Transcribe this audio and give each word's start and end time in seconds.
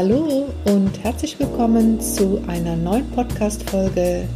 Hallo 0.00 0.46
und 0.64 1.02
herzlich 1.02 1.40
willkommen 1.40 2.00
zu 2.00 2.40
einer 2.46 2.76
neuen 2.76 3.10
Podcast-Folge 3.10 4.28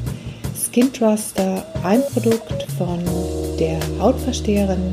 Skin 0.56 0.92
Truster, 0.92 1.64
ein 1.84 2.02
Produkt 2.12 2.66
von 2.76 2.98
der 3.60 3.78
Hautversteherin. 4.00 4.90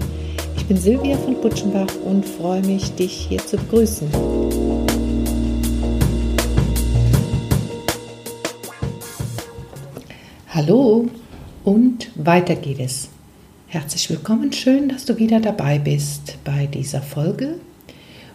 Ich 0.55 0.67
bin 0.67 0.77
Silvia 0.77 1.17
von 1.17 1.41
Butschenbach 1.41 1.87
und 2.05 2.23
freue 2.23 2.61
mich, 2.61 2.93
dich 2.93 3.11
hier 3.13 3.39
zu 3.39 3.57
begrüßen. 3.57 4.09
Hallo 10.49 11.07
und 11.63 12.11
weiter 12.13 12.55
geht 12.55 12.79
es. 12.79 13.09
Herzlich 13.65 14.07
willkommen, 14.11 14.53
schön, 14.53 14.89
dass 14.89 15.05
du 15.05 15.17
wieder 15.17 15.39
dabei 15.39 15.79
bist 15.79 16.37
bei 16.43 16.67
dieser 16.67 17.01
Folge. 17.01 17.55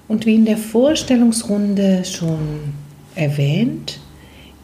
Und 0.06 0.26
wie 0.26 0.34
in 0.34 0.44
der 0.44 0.58
Vorstellungsrunde 0.58 2.04
schon 2.04 2.74
erwähnt, 3.14 4.00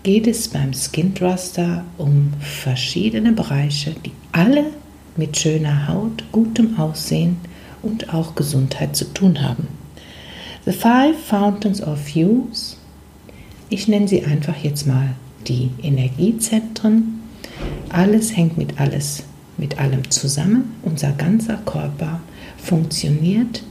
geht 0.02 0.26
es 0.26 0.48
beim 0.48 0.72
Skin 0.72 1.14
Thruster 1.14 1.84
um 1.98 2.32
verschiedene 2.40 3.32
Bereiche, 3.32 3.95
die 4.04 4.12
alle 4.32 4.66
mit 5.16 5.36
schöner 5.36 5.88
Haut, 5.88 6.24
gutem 6.32 6.78
Aussehen 6.78 7.36
und 7.82 8.12
auch 8.12 8.34
Gesundheit 8.34 8.96
zu 8.96 9.12
tun 9.12 9.42
haben. 9.42 9.68
The 10.64 10.72
Five 10.72 11.18
Fountains 11.26 11.82
of 11.82 12.09
Youth, 12.10 12.76
ich 13.68 13.88
nenne 13.88 14.09
sie 14.09 14.24
einfach 14.24 14.56
jetzt 14.62 14.86
mal 14.86 15.14
die 15.46 15.70
Energiezentren. 15.82 17.20
Alles 17.88 18.36
hängt 18.36 18.59
mit 18.59 18.78
alles 18.78 19.24
mit 19.56 19.78
allem 19.78 20.10
zusammen. 20.10 20.76
Unser 20.82 21.12
ganzer 21.12 21.59
Körper 21.59 22.20
funktioniert 22.56 23.62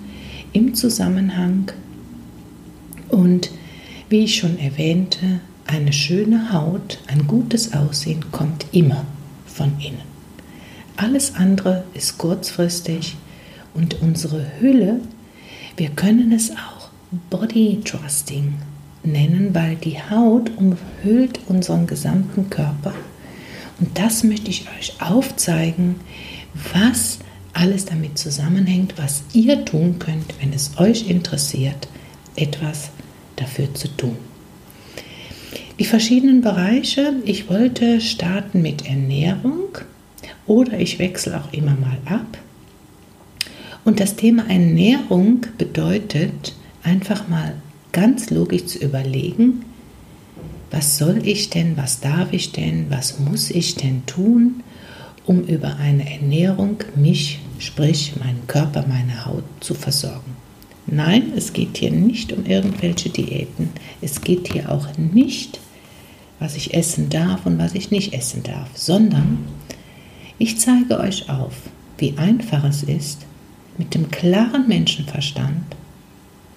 im 0.53 0.75
Zusammenhang 0.75 1.71
und 3.09 3.51
wie 4.09 4.23
ich 4.23 4.37
schon 4.37 4.57
erwähnte, 4.57 5.41
eine 5.67 5.93
schöne 5.93 6.51
Haut, 6.51 6.99
ein 7.07 7.27
gutes 7.27 7.73
Aussehen 7.73 8.25
kommt 8.31 8.65
immer 8.71 9.05
von 9.45 9.73
innen. 9.79 10.09
Alles 10.97 11.35
andere 11.35 11.83
ist 11.93 12.17
kurzfristig 12.17 13.15
und 13.73 14.01
unsere 14.01 14.45
Hülle, 14.59 14.99
wir 15.77 15.89
können 15.89 16.31
es 16.31 16.51
auch 16.51 16.89
Body 17.29 17.81
Trusting 17.83 18.55
nennen, 19.03 19.53
weil 19.53 19.75
die 19.75 19.97
Haut 19.99 20.51
umhüllt 20.57 21.39
unseren 21.47 21.87
gesamten 21.87 22.49
Körper 22.49 22.93
und 23.79 23.97
das 23.97 24.23
möchte 24.23 24.49
ich 24.49 24.65
euch 24.77 25.01
aufzeigen, 25.01 25.95
was 26.73 27.19
alles 27.59 27.85
damit 27.85 28.17
zusammenhängt, 28.17 28.93
was 28.97 29.23
ihr 29.33 29.65
tun 29.65 29.99
könnt, 29.99 30.33
wenn 30.39 30.53
es 30.53 30.71
euch 30.77 31.09
interessiert, 31.09 31.89
etwas 32.35 32.89
dafür 33.35 33.73
zu 33.73 33.89
tun. 33.89 34.15
Die 35.77 35.85
verschiedenen 35.85 36.41
Bereiche, 36.41 37.13
ich 37.25 37.49
wollte 37.49 37.99
starten 38.01 38.61
mit 38.61 38.87
Ernährung 38.87 39.77
oder 40.45 40.79
ich 40.79 40.99
wechsle 40.99 41.37
auch 41.37 41.53
immer 41.53 41.75
mal 41.75 41.97
ab. 42.05 42.37
Und 43.83 43.99
das 43.99 44.15
Thema 44.15 44.49
Ernährung 44.49 45.45
bedeutet 45.57 46.53
einfach 46.83 47.27
mal 47.27 47.55
ganz 47.91 48.29
logisch 48.29 48.65
zu 48.65 48.79
überlegen, 48.79 49.65
was 50.71 50.97
soll 50.97 51.25
ich 51.25 51.49
denn, 51.49 51.75
was 51.77 51.99
darf 51.99 52.31
ich 52.31 52.51
denn, 52.51 52.85
was 52.89 53.19
muss 53.19 53.49
ich 53.49 53.75
denn 53.75 54.05
tun, 54.05 54.63
um 55.25 55.41
über 55.43 55.77
eine 55.77 56.09
Ernährung 56.11 56.77
mich, 56.95 57.39
sprich 57.59 58.15
meinen 58.17 58.47
Körper, 58.47 58.85
meine 58.87 59.25
Haut 59.25 59.43
zu 59.59 59.73
versorgen. 59.73 60.35
Nein, 60.87 61.33
es 61.35 61.53
geht 61.53 61.77
hier 61.77 61.91
nicht 61.91 62.33
um 62.33 62.45
irgendwelche 62.45 63.09
Diäten. 63.09 63.69
Es 64.01 64.21
geht 64.21 64.51
hier 64.51 64.71
auch 64.71 64.87
nicht, 64.97 65.59
was 66.39 66.55
ich 66.55 66.73
essen 66.73 67.09
darf 67.09 67.45
und 67.45 67.59
was 67.59 67.75
ich 67.75 67.91
nicht 67.91 68.13
essen 68.13 68.41
darf, 68.43 68.69
sondern 68.73 69.39
ich 70.37 70.57
zeige 70.57 70.99
euch 70.99 71.29
auf, 71.29 71.53
wie 71.97 72.17
einfach 72.17 72.63
es 72.63 72.81
ist, 72.81 73.25
mit 73.77 73.93
dem 73.93 74.09
klaren 74.09 74.67
Menschenverstand 74.67 75.75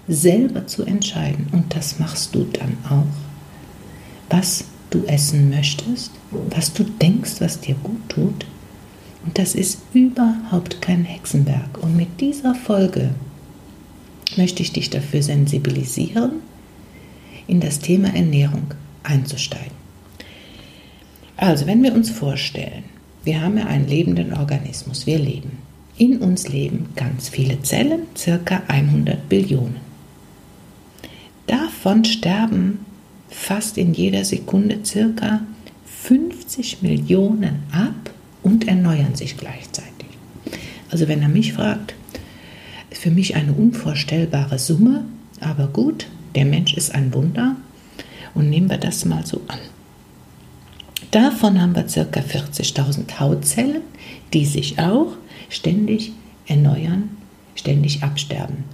selber 0.09 0.67
zu 0.67 0.85
entscheiden. 0.85 1.49
Und 1.53 1.75
das 1.75 1.99
machst 1.99 2.35
du 2.35 2.45
dann 2.45 2.79
auch 2.89 3.07
was 4.33 4.65
du 4.91 5.05
essen 5.05 5.51
möchtest, 5.51 6.11
was 6.31 6.73
du 6.73 6.85
denkst, 6.85 7.33
was 7.41 7.61
dir 7.61 7.75
gut 7.83 8.09
tut. 8.09 8.47
Und 9.25 9.39
das 9.39 9.55
ist 9.55 9.79
überhaupt 9.93 10.83
kein 10.83 11.05
Hexenwerk. 11.05 11.83
Und 11.83 11.97
mit 11.97 12.21
dieser 12.21 12.55
Folge 12.55 13.11
möchte 14.37 14.63
ich 14.63 14.73
dich 14.73 14.91
dafür 14.91 15.23
sensibilisieren, 15.23 16.33
in 17.47 17.61
das 17.61 17.81
Thema 17.81 18.15
Ernährung 18.15 18.75
einzusteigen. 19.03 19.83
Also, 21.37 21.67
wenn 21.67 21.83
wir 21.83 21.93
uns 21.93 22.11
vorstellen, 22.11 22.85
wir 23.25 23.41
haben 23.41 23.59
ja 23.59 23.67
einen 23.67 23.87
lebenden 23.87 24.33
Organismus, 24.33 25.07
wir 25.07 25.19
leben. 25.19 25.59
In 25.97 26.19
uns 26.19 26.49
leben 26.49 26.91
ganz 26.97 27.29
viele 27.29 27.61
Zellen, 27.63 28.07
circa 28.17 28.63
100 28.69 29.29
Billionen. 29.29 29.77
Davon 31.47 32.05
sterben 32.05 32.79
fast 33.29 33.77
in 33.79 33.93
jeder 33.93 34.25
Sekunde 34.25 34.81
circa 34.85 35.41
50 35.85 36.83
Millionen 36.83 37.65
ab 37.73 38.02
und 38.43 38.69
erneuern 38.69 39.15
sich 39.15 39.37
gleichzeitig. 39.37 40.09
Also 40.91 41.09
wenn 41.09 41.23
er 41.23 41.29
mich 41.29 41.55
fragt, 41.55 41.95
ist 42.91 43.03
für 43.03 43.11
mich 43.11 43.35
eine 43.35 43.53
unvorstellbare 43.53 44.59
Summe, 44.59 45.05
aber 45.41 45.67
gut, 45.67 46.07
der 46.35 46.45
Mensch 46.45 46.75
ist 46.75 46.95
ein 46.95 47.13
Wunder 47.15 47.57
und 48.35 48.51
nehmen 48.51 48.71
wir 48.71 48.79
das 48.79 49.05
mal 49.05 49.25
so 49.27 49.41
an. 49.49 49.59
Davon 51.11 51.61
haben 51.61 51.75
wir 51.77 51.89
circa 51.89 52.21
40.000 52.21 53.21
Hautzellen, 53.21 53.83
die 54.33 54.47
sich 54.47 54.79
auch 54.79 55.13
ständig 55.51 56.13
erneuern, 56.47 57.11
ständig 57.55 58.03
absterben. 58.03 58.65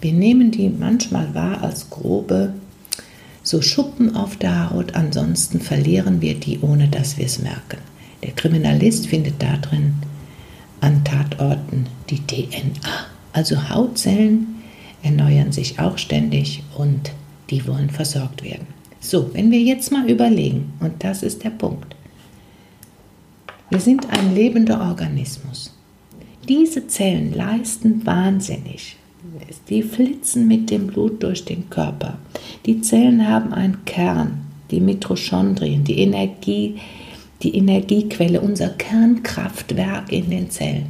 Wir 0.00 0.12
nehmen 0.12 0.52
die 0.52 0.68
manchmal 0.68 1.34
wahr 1.34 1.62
als 1.62 1.90
grobe 1.90 2.54
so 3.42 3.62
Schuppen 3.62 4.14
auf 4.14 4.36
der 4.36 4.70
Haut, 4.70 4.94
ansonsten 4.94 5.60
verlieren 5.60 6.20
wir 6.20 6.34
die, 6.34 6.60
ohne 6.60 6.88
dass 6.88 7.16
wir 7.16 7.24
es 7.24 7.38
merken. 7.38 7.78
Der 8.22 8.32
Kriminalist 8.32 9.06
findet 9.06 9.42
darin 9.42 9.94
an 10.80 11.04
Tatorten 11.04 11.86
die 12.10 12.20
DNA. 12.20 13.06
Also 13.32 13.68
Hautzellen 13.68 14.62
erneuern 15.02 15.52
sich 15.52 15.78
auch 15.78 15.98
ständig 15.98 16.62
und 16.76 17.12
die 17.50 17.66
wollen 17.66 17.90
versorgt 17.90 18.42
werden. 18.42 18.66
So, 19.00 19.32
wenn 19.32 19.50
wir 19.50 19.60
jetzt 19.60 19.92
mal 19.92 20.10
überlegen, 20.10 20.72
und 20.80 21.04
das 21.04 21.22
ist 21.22 21.44
der 21.44 21.50
Punkt, 21.50 21.94
wir 23.70 23.80
sind 23.80 24.08
ein 24.10 24.34
lebender 24.34 24.80
Organismus. 24.80 25.72
Diese 26.48 26.86
Zellen 26.86 27.34
leisten 27.34 28.04
wahnsinnig 28.06 28.96
die 29.68 29.82
flitzen 29.82 30.48
mit 30.48 30.70
dem 30.70 30.86
Blut 30.86 31.22
durch 31.22 31.44
den 31.44 31.68
Körper. 31.70 32.18
Die 32.66 32.80
Zellen 32.80 33.26
haben 33.28 33.52
einen 33.52 33.84
Kern, 33.84 34.40
die 34.70 34.80
Mitochondrien, 34.80 35.84
die 35.84 35.98
Energie, 36.00 36.76
die 37.42 37.56
Energiequelle, 37.56 38.40
unser 38.40 38.70
Kernkraftwerk 38.70 40.12
in 40.12 40.30
den 40.30 40.50
Zellen. 40.50 40.86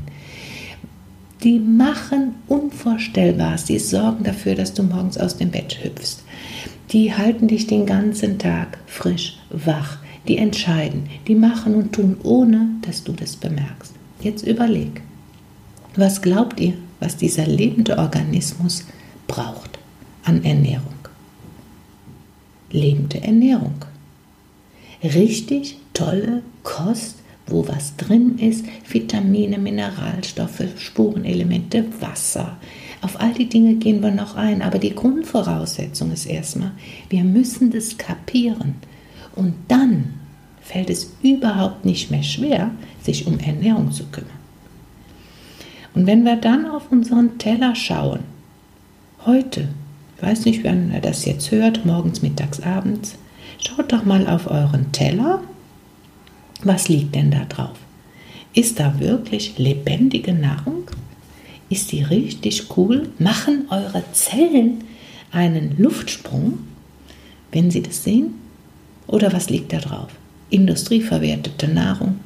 Die 1.44 1.58
machen 1.60 2.34
Unvorstellbares. 2.48 3.64
Die 3.64 3.78
sorgen 3.78 4.24
dafür, 4.24 4.54
dass 4.54 4.74
du 4.74 4.82
morgens 4.82 5.18
aus 5.18 5.36
dem 5.36 5.50
Bett 5.50 5.78
hüpfst. 5.82 6.24
Die 6.90 7.14
halten 7.14 7.48
dich 7.48 7.66
den 7.66 7.86
ganzen 7.86 8.38
Tag 8.38 8.78
frisch, 8.86 9.38
wach. 9.50 9.98
Die 10.26 10.36
entscheiden, 10.36 11.08
die 11.26 11.34
machen 11.34 11.74
und 11.74 11.92
tun, 11.92 12.16
ohne 12.22 12.68
dass 12.82 13.04
du 13.04 13.12
das 13.12 13.36
bemerkst. 13.36 13.94
Jetzt 14.20 14.46
überleg, 14.46 15.00
was 15.96 16.20
glaubt 16.20 16.60
ihr, 16.60 16.74
was 17.00 17.16
dieser 17.16 17.46
lebende 17.46 17.98
Organismus 17.98 18.84
braucht 19.26 19.78
an 20.24 20.44
Ernährung. 20.44 20.94
Lebende 22.70 23.22
Ernährung. 23.22 23.84
Richtig 25.02 25.78
tolle 25.98 26.42
Kost, 26.62 27.16
wo 27.48 27.66
was 27.66 27.96
drin 27.96 28.38
ist, 28.38 28.64
Vitamine, 28.88 29.58
Mineralstoffe, 29.58 30.62
Spurenelemente, 30.76 31.84
Wasser. 32.00 32.56
Auf 33.00 33.20
all 33.20 33.32
die 33.32 33.48
Dinge 33.48 33.74
gehen 33.74 34.02
wir 34.02 34.10
noch 34.10 34.36
ein, 34.36 34.62
aber 34.62 34.78
die 34.78 34.94
Grundvoraussetzung 34.94 36.12
ist 36.12 36.26
erstmal, 36.26 36.72
wir 37.08 37.24
müssen 37.24 37.70
das 37.70 37.96
kapieren. 37.96 38.76
Und 39.34 39.54
dann 39.68 40.14
fällt 40.60 40.90
es 40.90 41.14
überhaupt 41.22 41.84
nicht 41.84 42.10
mehr 42.10 42.22
schwer, 42.22 42.70
sich 43.02 43.26
um 43.26 43.38
Ernährung 43.38 43.90
zu 43.90 44.04
kümmern. 44.06 44.30
Und 45.94 46.06
wenn 46.06 46.24
wir 46.24 46.36
dann 46.36 46.66
auf 46.66 46.92
unseren 46.92 47.38
Teller 47.38 47.74
schauen, 47.74 48.20
heute, 49.24 49.68
ich 50.16 50.22
weiß 50.22 50.44
nicht, 50.44 50.62
wann 50.64 50.92
ihr 50.92 51.00
das 51.00 51.24
jetzt 51.24 51.50
hört, 51.50 51.86
morgens, 51.86 52.22
mittags, 52.22 52.60
abends, 52.60 53.16
schaut 53.58 53.90
doch 53.90 54.04
mal 54.04 54.26
auf 54.28 54.48
euren 54.50 54.92
Teller. 54.92 55.40
Was 56.62 56.88
liegt 56.88 57.14
denn 57.14 57.30
da 57.30 57.44
drauf? 57.44 57.78
Ist 58.54 58.80
da 58.80 58.98
wirklich 58.98 59.58
lebendige 59.58 60.32
Nahrung? 60.32 60.90
Ist 61.70 61.92
die 61.92 62.02
richtig 62.02 62.76
cool? 62.76 63.10
Machen 63.18 63.66
eure 63.70 64.02
Zellen 64.12 64.84
einen 65.30 65.76
Luftsprung? 65.78 66.58
wenn 67.52 67.70
Sie 67.70 67.82
das 67.82 68.04
sehen? 68.04 68.34
Oder 69.06 69.32
was 69.32 69.50
liegt 69.50 69.72
da 69.72 69.78
drauf? 69.78 70.10
Industrieverwertete 70.50 71.68
Nahrung, 71.68 72.20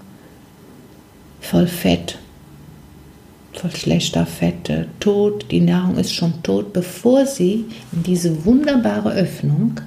voll 1.40 1.66
Fett, 1.66 2.18
voll 3.52 3.74
schlechter 3.74 4.26
Fette, 4.26 4.88
tot, 5.00 5.46
die 5.50 5.60
Nahrung 5.60 5.96
ist 5.96 6.12
schon 6.12 6.42
tot, 6.42 6.72
bevor 6.72 7.26
sie 7.26 7.66
in 7.92 8.02
diese 8.02 8.44
wunderbare 8.44 9.12
Öffnung 9.12 9.80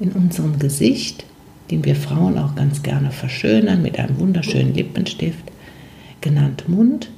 in 0.00 0.12
unserem 0.12 0.58
Gesicht, 0.58 1.24
den 1.72 1.86
wir 1.86 1.96
Frauen 1.96 2.36
auch 2.38 2.54
ganz 2.54 2.82
gerne 2.82 3.10
verschönern 3.10 3.80
mit 3.80 3.98
einem 3.98 4.18
wunderschönen 4.18 4.74
Lippenstift, 4.74 5.50
genannt 6.20 6.68
Mund, 6.68 7.08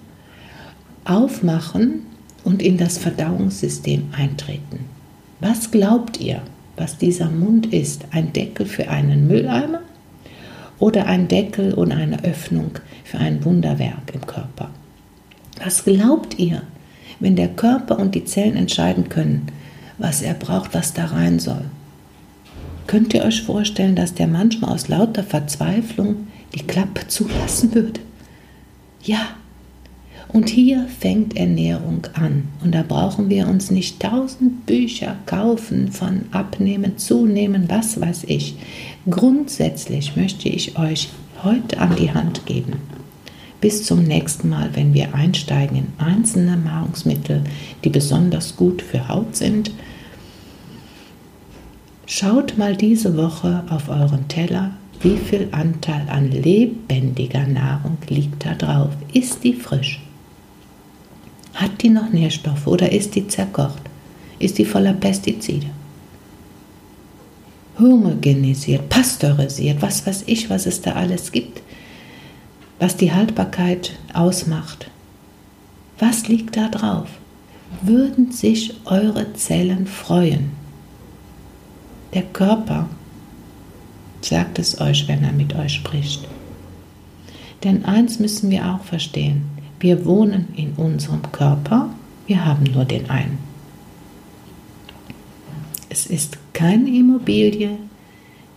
aufmachen 1.04 2.02
und 2.44 2.62
in 2.62 2.78
das 2.78 2.96
Verdauungssystem 2.98 4.04
eintreten. 4.16 4.84
Was 5.40 5.72
glaubt 5.72 6.20
ihr, 6.20 6.40
was 6.76 6.98
dieser 6.98 7.30
Mund 7.30 7.66
ist? 7.66 8.04
Ein 8.12 8.32
Deckel 8.32 8.66
für 8.66 8.88
einen 8.88 9.26
Mülleimer 9.26 9.80
oder 10.78 11.06
ein 11.06 11.26
Deckel 11.26 11.74
und 11.74 11.90
eine 11.90 12.22
Öffnung 12.22 12.78
für 13.02 13.18
ein 13.18 13.44
Wunderwerk 13.44 14.14
im 14.14 14.24
Körper? 14.24 14.70
Was 15.64 15.84
glaubt 15.84 16.38
ihr, 16.38 16.62
wenn 17.18 17.34
der 17.34 17.48
Körper 17.48 17.98
und 17.98 18.14
die 18.14 18.24
Zellen 18.24 18.56
entscheiden 18.56 19.08
können, 19.08 19.46
was 19.98 20.22
er 20.22 20.34
braucht, 20.34 20.74
was 20.74 20.92
da 20.94 21.06
rein 21.06 21.40
soll? 21.40 21.64
Könnt 22.86 23.14
ihr 23.14 23.24
euch 23.24 23.42
vorstellen, 23.42 23.96
dass 23.96 24.14
der 24.14 24.26
manchmal 24.26 24.72
aus 24.72 24.88
lauter 24.88 25.22
Verzweiflung 25.22 26.28
die 26.54 26.62
Klappe 26.62 27.06
zulassen 27.08 27.74
würde? 27.74 28.00
Ja. 29.02 29.36
Und 30.28 30.48
hier 30.48 30.86
fängt 30.98 31.36
Ernährung 31.36 32.06
an. 32.14 32.48
Und 32.62 32.74
da 32.74 32.82
brauchen 32.82 33.30
wir 33.30 33.46
uns 33.46 33.70
nicht 33.70 34.00
tausend 34.00 34.66
Bücher 34.66 35.16
kaufen 35.26 35.92
von 35.92 36.22
Abnehmen, 36.32 36.98
Zunehmen, 36.98 37.66
was 37.68 38.00
weiß 38.00 38.24
ich. 38.26 38.56
Grundsätzlich 39.08 40.16
möchte 40.16 40.48
ich 40.48 40.76
euch 40.76 41.10
heute 41.44 41.78
an 41.78 41.94
die 41.96 42.12
Hand 42.12 42.46
geben. 42.46 42.74
Bis 43.60 43.84
zum 43.84 44.02
nächsten 44.02 44.48
Mal, 44.48 44.70
wenn 44.74 44.92
wir 44.92 45.14
einsteigen 45.14 45.76
in 45.76 46.04
einzelne 46.04 46.56
Nahrungsmittel, 46.56 47.44
die 47.84 47.90
besonders 47.90 48.56
gut 48.56 48.82
für 48.82 49.08
Haut 49.08 49.36
sind. 49.36 49.70
Schaut 52.16 52.56
mal 52.56 52.76
diese 52.76 53.16
Woche 53.16 53.64
auf 53.68 53.88
euren 53.88 54.28
Teller, 54.28 54.70
wie 55.00 55.16
viel 55.16 55.48
Anteil 55.50 56.06
an 56.08 56.30
lebendiger 56.30 57.46
Nahrung 57.46 57.98
liegt 58.08 58.44
da 58.44 58.54
drauf. 58.54 58.90
Ist 59.12 59.42
die 59.42 59.54
frisch? 59.54 60.00
Hat 61.54 61.82
die 61.82 61.88
noch 61.88 62.10
Nährstoffe 62.10 62.68
oder 62.68 62.92
ist 62.92 63.16
die 63.16 63.26
zerkocht? 63.26 63.82
Ist 64.38 64.58
die 64.58 64.64
voller 64.64 64.92
Pestizide? 64.92 65.66
Homogenisiert, 67.80 68.88
pasteurisiert, 68.88 69.82
was 69.82 70.06
weiß 70.06 70.24
ich, 70.26 70.48
was 70.48 70.66
es 70.66 70.80
da 70.80 70.92
alles 70.92 71.32
gibt 71.32 71.64
was 72.78 72.96
die 72.96 73.12
Haltbarkeit 73.12 73.92
ausmacht. 74.12 74.90
Was 75.98 76.28
liegt 76.28 76.56
da 76.56 76.68
drauf? 76.68 77.08
Würden 77.82 78.30
sich 78.30 78.74
eure 78.84 79.32
Zellen 79.32 79.86
freuen? 79.86 80.63
Der 82.14 82.22
Körper 82.22 82.88
sagt 84.20 84.60
es 84.60 84.80
euch, 84.80 85.08
wenn 85.08 85.24
er 85.24 85.32
mit 85.32 85.54
euch 85.56 85.74
spricht. 85.74 86.28
Denn 87.64 87.84
eins 87.84 88.20
müssen 88.20 88.50
wir 88.50 88.72
auch 88.72 88.84
verstehen. 88.84 89.42
Wir 89.80 90.04
wohnen 90.04 90.48
in 90.56 90.72
unserem 90.74 91.22
Körper, 91.32 91.90
wir 92.26 92.44
haben 92.44 92.64
nur 92.72 92.84
den 92.84 93.10
einen. 93.10 93.38
Es 95.88 96.06
ist 96.06 96.38
keine 96.52 96.88
Immobilie, 96.88 97.78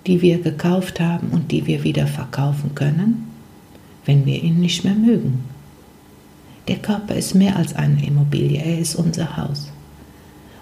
die 0.05 0.21
wir 0.21 0.39
gekauft 0.39 0.99
haben 0.99 1.29
und 1.29 1.51
die 1.51 1.65
wir 1.65 1.83
wieder 1.83 2.07
verkaufen 2.07 2.75
können, 2.75 3.27
wenn 4.05 4.25
wir 4.25 4.41
ihn 4.41 4.59
nicht 4.59 4.83
mehr 4.83 4.95
mögen. 4.95 5.43
Der 6.67 6.77
Körper 6.77 7.15
ist 7.15 7.33
mehr 7.33 7.55
als 7.55 7.75
eine 7.75 8.05
Immobilie, 8.05 8.61
er 8.61 8.79
ist 8.79 8.95
unser 8.95 9.35
Haus. 9.35 9.71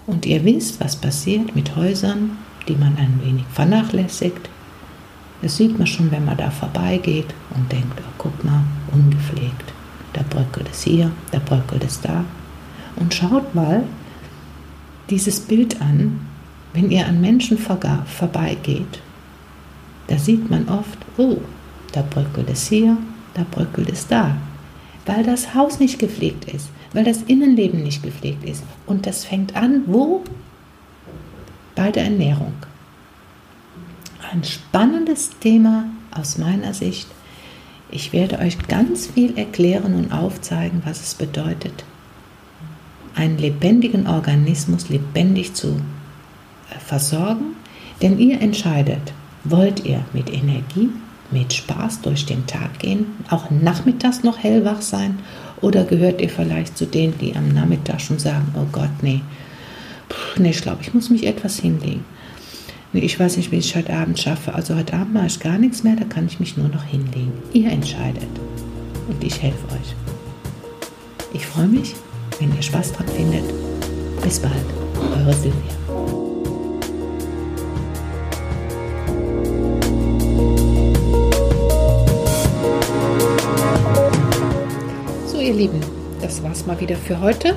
Und 0.06 0.24
ihr 0.24 0.44
wisst, 0.44 0.80
was 0.80 0.96
passiert 0.96 1.54
mit 1.54 1.76
Häusern, 1.76 2.38
die 2.68 2.76
man 2.76 2.96
ein 2.96 3.20
wenig 3.22 3.44
vernachlässigt. 3.52 4.48
Das 5.42 5.56
sieht 5.56 5.78
man 5.78 5.86
schon, 5.86 6.10
wenn 6.10 6.24
man 6.24 6.36
da 6.36 6.50
vorbeigeht 6.50 7.34
und 7.54 7.70
denkt, 7.70 8.00
oh, 8.00 8.12
guck 8.18 8.44
mal, 8.44 8.62
ungepflegt. 8.92 9.72
Da 10.12 10.22
bröckelt 10.28 10.68
es 10.70 10.82
hier, 10.82 11.10
da 11.30 11.38
bröckelt 11.38 11.84
es 11.84 12.00
da. 12.00 12.24
Und 12.96 13.12
schaut 13.12 13.54
mal 13.54 13.84
dieses 15.10 15.40
Bild 15.40 15.80
an, 15.80 16.20
wenn 16.72 16.90
ihr 16.90 17.06
an 17.06 17.20
Menschen 17.20 17.58
vorbeigeht. 17.58 19.00
Da 20.08 20.18
sieht 20.18 20.50
man 20.50 20.68
oft, 20.68 20.98
oh, 21.18 21.38
da 21.92 22.02
bröckelt 22.02 22.48
es 22.50 22.68
hier, 22.68 22.96
da 23.34 23.44
bröckelt 23.50 23.90
es 23.90 24.06
da. 24.06 24.36
Weil 25.04 25.22
das 25.22 25.54
Haus 25.54 25.78
nicht 25.78 25.98
gepflegt 25.98 26.46
ist, 26.46 26.68
weil 26.92 27.04
das 27.04 27.22
Innenleben 27.22 27.82
nicht 27.82 28.02
gepflegt 28.02 28.44
ist. 28.44 28.64
Und 28.86 29.06
das 29.06 29.24
fängt 29.24 29.54
an, 29.54 29.82
wo? 29.86 30.24
Bei 31.76 31.92
der 31.92 32.04
Ernährung. 32.04 32.54
Ein 34.32 34.42
spannendes 34.42 35.30
Thema 35.38 35.84
aus 36.10 36.38
meiner 36.38 36.72
Sicht. 36.72 37.06
Ich 37.90 38.14
werde 38.14 38.38
euch 38.38 38.58
ganz 38.66 39.06
viel 39.06 39.38
erklären 39.38 39.94
und 39.94 40.10
aufzeigen, 40.10 40.82
was 40.86 41.02
es 41.02 41.14
bedeutet, 41.14 41.84
einen 43.14 43.36
lebendigen 43.36 44.06
Organismus 44.06 44.88
lebendig 44.88 45.54
zu 45.54 45.68
äh, 45.68 46.78
versorgen. 46.84 47.54
Denn 48.00 48.18
ihr 48.18 48.40
entscheidet, 48.40 49.12
wollt 49.44 49.84
ihr 49.84 50.04
mit 50.12 50.32
Energie 50.32 50.88
mit 51.30 51.52
Spaß 51.52 52.00
durch 52.00 52.24
den 52.24 52.46
Tag 52.46 52.78
gehen, 52.78 53.06
auch 53.30 53.50
nachmittags 53.50 54.22
noch 54.22 54.38
hellwach 54.38 54.80
sein? 54.80 55.18
Oder 55.60 55.84
gehört 55.84 56.20
ihr 56.22 56.30
vielleicht 56.30 56.78
zu 56.78 56.86
denen, 56.86 57.18
die 57.18 57.36
am 57.36 57.48
Nachmittag 57.48 58.00
schon 58.00 58.18
sagen, 58.18 58.54
oh 58.54 58.66
Gott, 58.72 59.02
nee, 59.02 59.20
Nee, 60.38 60.50
ich 60.50 60.62
glaube, 60.62 60.82
ich 60.82 60.92
muss 60.92 61.10
mich 61.10 61.26
etwas 61.26 61.58
hinlegen. 61.58 62.04
Nee, 62.92 63.00
ich 63.00 63.18
weiß 63.18 63.36
nicht, 63.36 63.50
wie 63.52 63.56
ich 63.56 63.74
heute 63.74 63.92
Abend 63.92 64.18
schaffe. 64.18 64.54
Also 64.54 64.74
heute 64.76 64.94
Abend 64.94 65.14
mache 65.14 65.26
ich 65.26 65.40
gar 65.40 65.58
nichts 65.58 65.82
mehr, 65.82 65.96
da 65.96 66.04
kann 66.04 66.26
ich 66.26 66.40
mich 66.40 66.56
nur 66.56 66.68
noch 66.68 66.84
hinlegen. 66.84 67.32
Ihr 67.52 67.70
entscheidet. 67.70 68.28
Und 69.08 69.22
ich 69.22 69.40
helfe 69.42 69.66
euch. 69.68 69.94
Ich 71.32 71.46
freue 71.46 71.68
mich, 71.68 71.94
wenn 72.38 72.54
ihr 72.54 72.62
Spaß 72.62 72.92
dran 72.92 73.08
findet. 73.08 73.44
Bis 74.22 74.38
bald, 74.38 74.54
eure 75.14 75.34
Silvia. 75.34 75.76
ihr 85.46 85.54
Lieben, 85.54 85.80
das 86.26 86.42
war's 86.42 86.66
mal 86.66 86.80
wieder 86.80 86.96
für 86.96 87.20
heute. 87.20 87.54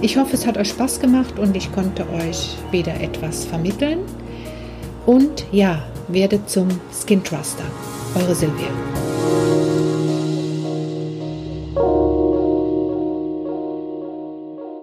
Ich 0.00 0.16
hoffe, 0.16 0.34
es 0.34 0.46
hat 0.46 0.56
euch 0.56 0.68
Spaß 0.68 1.00
gemacht 1.00 1.36
und 1.36 1.56
ich 1.56 1.72
konnte 1.72 2.08
euch 2.10 2.56
wieder 2.70 3.00
etwas 3.00 3.44
vermitteln. 3.44 3.98
Und 5.04 5.44
ja, 5.50 5.82
werdet 6.06 6.48
zum 6.48 6.68
Skin 6.92 7.24
Truster. 7.24 7.64
Eure 8.14 8.34
Silvia. 8.36 9.13